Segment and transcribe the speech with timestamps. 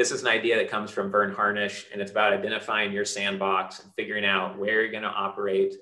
[0.00, 3.80] this is an idea that comes from Verne Harnish, and it's about identifying your sandbox
[3.80, 5.74] and figuring out where you're going to operate,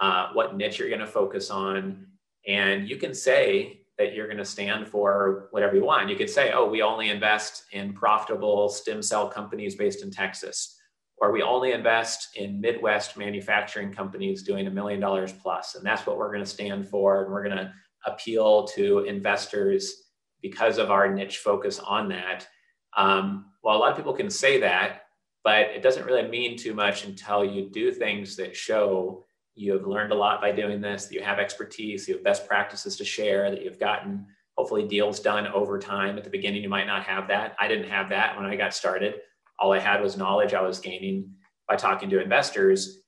[0.00, 2.04] uh, what niche you're going to focus on.
[2.48, 6.10] And you can say that you're going to stand for whatever you want.
[6.10, 10.76] You could say, oh, we only invest in profitable stem cell companies based in Texas,
[11.18, 15.76] or we only invest in Midwest manufacturing companies doing a million dollars plus.
[15.76, 17.22] And that's what we're going to stand for.
[17.22, 17.72] And we're going to
[18.04, 19.94] appeal to investors
[20.42, 22.48] because of our niche focus on that.
[22.96, 25.02] Um, well, a lot of people can say that,
[25.44, 29.86] but it doesn't really mean too much until you do things that show you have
[29.86, 33.04] learned a lot by doing this, that you have expertise, you have best practices to
[33.04, 34.26] share, that you've gotten
[34.56, 36.16] hopefully deals done over time.
[36.16, 37.56] At the beginning, you might not have that.
[37.58, 39.14] I didn't have that when I got started.
[39.58, 41.34] All I had was knowledge I was gaining
[41.68, 42.98] by talking to investors.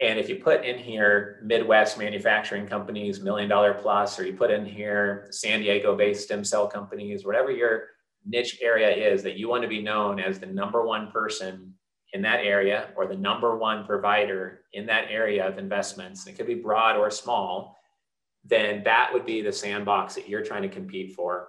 [0.00, 4.50] And if you put in here Midwest manufacturing companies, million dollar plus, or you put
[4.50, 7.88] in here San Diego based stem cell companies, whatever your
[8.24, 11.74] niche area is that you want to be known as the number one person
[12.12, 16.46] in that area or the number one provider in that area of investments, it could
[16.46, 17.76] be broad or small,
[18.44, 21.48] then that would be the sandbox that you're trying to compete for.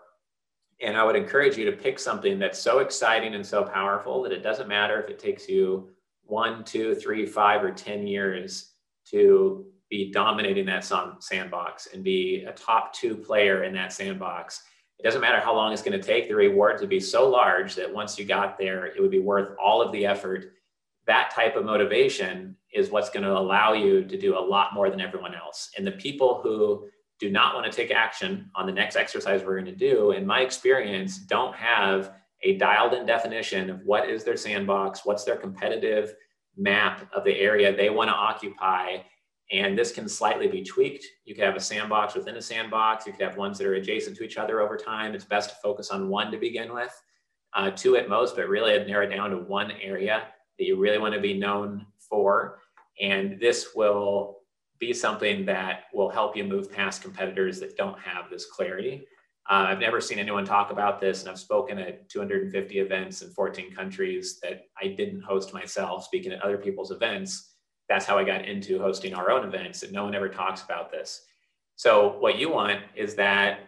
[0.82, 4.32] And I would encourage you to pick something that's so exciting and so powerful that
[4.32, 5.90] it doesn't matter if it takes you
[6.24, 8.72] one, two, three, five, or 10 years
[9.12, 10.84] to be dominating that
[11.20, 14.64] sandbox and be a top two player in that sandbox
[15.00, 17.76] it doesn't matter how long it's going to take, the rewards would be so large
[17.76, 20.54] that once you got there, it would be worth all of the effort.
[21.06, 24.90] That type of motivation is what's going to allow you to do a lot more
[24.90, 25.70] than everyone else.
[25.78, 26.88] And the people who
[27.20, 30.26] do not want to take action on the next exercise we're going to do, in
[30.26, 35.38] my experience, don't have a dialed in definition of what is their sandbox, what's their
[35.38, 36.16] competitive
[36.58, 38.98] map of the area they want to occupy,
[39.52, 41.06] and this can slightly be tweaked.
[41.26, 43.06] You could have a sandbox within a sandbox.
[43.06, 45.14] You could have ones that are adjacent to each other over time.
[45.14, 46.92] It's best to focus on one to begin with,
[47.54, 50.98] uh, two at most, but really narrow it down to one area that you really
[50.98, 52.60] want to be known for.
[53.00, 54.40] And this will
[54.80, 59.06] be something that will help you move past competitors that don't have this clarity.
[59.48, 63.30] Uh, I've never seen anyone talk about this, and I've spoken at 250 events in
[63.30, 67.55] 14 countries that I didn't host myself, speaking at other people's events
[67.90, 69.84] that's how I got into hosting our own events.
[69.84, 71.22] And no one ever talks about this.
[71.76, 73.60] So what you want is that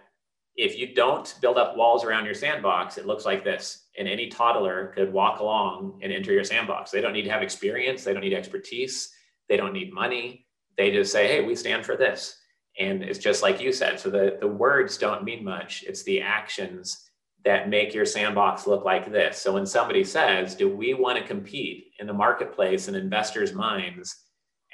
[0.56, 3.86] if you don't build up walls around your sandbox, it looks like this.
[3.98, 6.90] And any toddler could walk along and enter your sandbox.
[6.90, 8.04] They don't need to have experience.
[8.04, 9.12] They don't need expertise.
[9.50, 10.48] They don't need money.
[10.78, 12.40] They just say, hey, we stand for this.
[12.80, 14.00] And it's just like you said.
[14.00, 15.84] So the, the words don't mean much.
[15.88, 17.07] It's the actions
[17.48, 19.38] that make your sandbox look like this.
[19.38, 24.14] So when somebody says, do we want to compete in the marketplace and investors' minds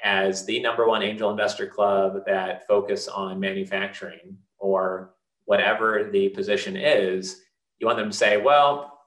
[0.02, 5.14] as the number one angel investor club that focus on manufacturing or
[5.44, 7.42] whatever the position is,
[7.78, 8.98] you want them to say, well,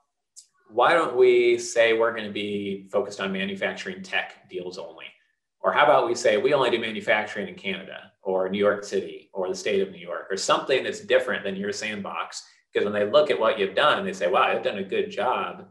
[0.69, 5.07] why don't we say we're going to be focused on manufacturing tech deals only?
[5.59, 9.29] Or how about we say we only do manufacturing in Canada or New York City
[9.33, 12.41] or the state of New York or something that's different than your sandbox
[12.71, 15.09] because when they look at what you've done, they say, wow, I've done a good
[15.09, 15.67] job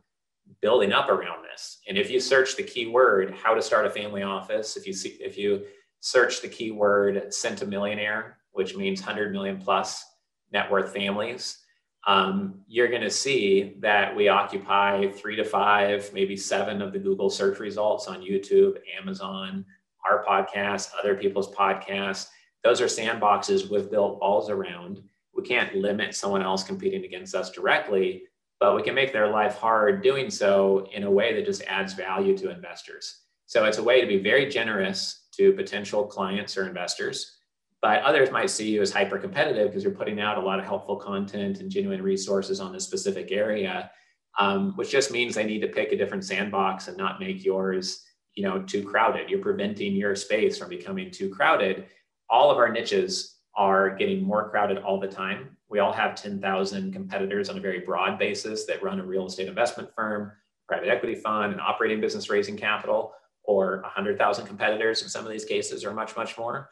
[0.61, 1.79] building up around this.
[1.89, 5.11] And if you search the keyword how to start a family office, if you see
[5.21, 5.65] if you
[6.01, 10.05] search the keyword centimillionaire, which means 100 million plus
[10.53, 11.59] net worth families,
[12.07, 16.99] um, you're going to see that we occupy three to five, maybe seven of the
[16.99, 19.65] Google search results on YouTube, Amazon,
[20.09, 22.29] our podcast, other people's podcasts.
[22.63, 25.03] Those are sandboxes with built walls around
[25.47, 28.25] can't limit someone else competing against us directly,
[28.61, 31.93] but we can make their life hard doing so in a way that just adds
[31.93, 33.23] value to investors.
[33.47, 37.37] So it's a way to be very generous to potential clients or investors.
[37.83, 40.65] But others might see you as hyper competitive because you're putting out a lot of
[40.65, 43.91] helpful content and genuine resources on this specific area,
[44.39, 48.07] um, which just means they need to pick a different sandbox and not make yours
[48.37, 51.87] you know too crowded you're preventing your space from becoming too crowded
[52.31, 55.57] all of our niches are getting more crowded all the time.
[55.69, 59.49] We all have 10,000 competitors on a very broad basis that run a real estate
[59.49, 60.33] investment firm,
[60.69, 63.13] private equity fund, an operating business raising capital,
[63.45, 66.71] or 100,000 competitors in some of these cases, or much, much more.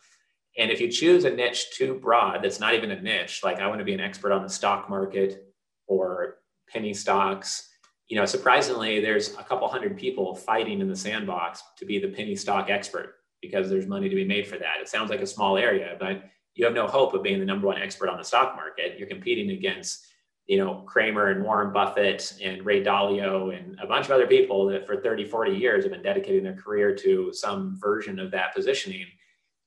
[0.58, 3.66] And if you choose a niche too broad, that's not even a niche, like I
[3.66, 5.52] want to be an expert on the stock market
[5.86, 6.36] or
[6.68, 7.70] penny stocks,
[8.08, 12.08] you know, surprisingly, there's a couple hundred people fighting in the sandbox to be the
[12.08, 14.76] penny stock expert because there's money to be made for that.
[14.80, 16.22] It sounds like a small area, but
[16.54, 18.98] you have no hope of being the number one expert on the stock market.
[18.98, 20.06] You're competing against,
[20.46, 24.66] you know, Cramer and Warren Buffett and Ray Dalio and a bunch of other people
[24.66, 28.54] that for 30, 40 years have been dedicating their career to some version of that
[28.54, 29.06] positioning.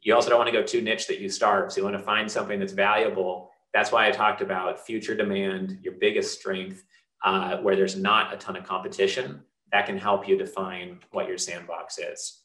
[0.01, 1.71] You also don't want to go too niche that you starve.
[1.71, 3.51] So you want to find something that's valuable.
[3.73, 6.83] That's why I talked about future demand, your biggest strength,
[7.23, 11.37] uh, where there's not a ton of competition, that can help you define what your
[11.37, 12.43] sandbox is.